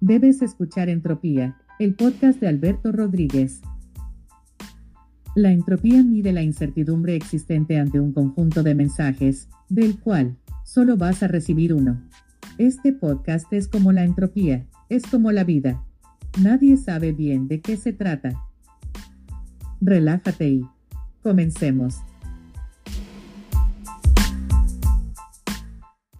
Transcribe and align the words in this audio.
Debes 0.00 0.42
escuchar 0.42 0.88
Entropía, 0.88 1.56
el 1.80 1.94
podcast 1.94 2.38
de 2.38 2.46
Alberto 2.46 2.92
Rodríguez. 2.92 3.60
La 5.34 5.50
entropía 5.50 6.04
mide 6.04 6.32
la 6.32 6.42
incertidumbre 6.42 7.16
existente 7.16 7.80
ante 7.80 7.98
un 7.98 8.12
conjunto 8.12 8.62
de 8.62 8.76
mensajes, 8.76 9.48
del 9.68 9.98
cual 9.98 10.36
solo 10.62 10.96
vas 10.96 11.24
a 11.24 11.26
recibir 11.26 11.74
uno. 11.74 12.00
Este 12.58 12.92
podcast 12.92 13.52
es 13.52 13.66
como 13.66 13.90
la 13.90 14.04
entropía, 14.04 14.68
es 14.88 15.02
como 15.04 15.32
la 15.32 15.42
vida. 15.42 15.82
Nadie 16.40 16.76
sabe 16.76 17.10
bien 17.10 17.48
de 17.48 17.60
qué 17.60 17.76
se 17.76 17.92
trata. 17.92 18.40
Relájate 19.80 20.48
y 20.48 20.66
comencemos. 21.24 21.96